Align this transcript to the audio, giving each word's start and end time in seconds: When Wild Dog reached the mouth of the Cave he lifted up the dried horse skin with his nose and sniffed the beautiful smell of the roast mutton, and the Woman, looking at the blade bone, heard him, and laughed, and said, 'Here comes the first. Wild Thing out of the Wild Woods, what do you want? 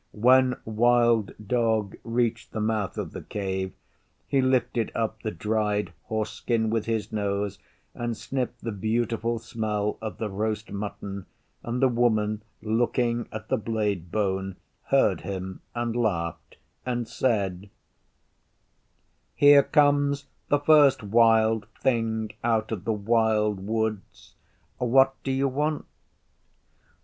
When 0.17 0.55
Wild 0.65 1.33
Dog 1.47 1.95
reached 2.03 2.53
the 2.53 2.59
mouth 2.59 2.97
of 2.97 3.11
the 3.11 3.21
Cave 3.21 3.71
he 4.27 4.41
lifted 4.41 4.91
up 4.95 5.21
the 5.21 5.29
dried 5.29 5.93
horse 6.05 6.31
skin 6.31 6.71
with 6.71 6.87
his 6.87 7.11
nose 7.11 7.59
and 7.93 8.17
sniffed 8.17 8.61
the 8.63 8.71
beautiful 8.71 9.37
smell 9.37 9.99
of 10.01 10.17
the 10.17 10.27
roast 10.27 10.71
mutton, 10.71 11.27
and 11.61 11.83
the 11.83 11.87
Woman, 11.87 12.41
looking 12.63 13.29
at 13.31 13.49
the 13.49 13.57
blade 13.57 14.11
bone, 14.11 14.55
heard 14.85 15.21
him, 15.21 15.61
and 15.75 15.95
laughed, 15.95 16.57
and 16.83 17.07
said, 17.07 17.69
'Here 19.35 19.61
comes 19.61 20.25
the 20.47 20.57
first. 20.57 21.03
Wild 21.03 21.67
Thing 21.79 22.31
out 22.43 22.71
of 22.71 22.85
the 22.85 22.91
Wild 22.91 23.59
Woods, 23.67 24.33
what 24.79 25.13
do 25.21 25.31
you 25.31 25.47
want? 25.47 25.85